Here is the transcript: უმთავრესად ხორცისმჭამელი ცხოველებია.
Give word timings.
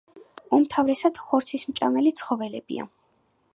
უმთავრესად 0.57 1.19
ხორცისმჭამელი 1.27 2.17
ცხოველებია. 2.23 2.89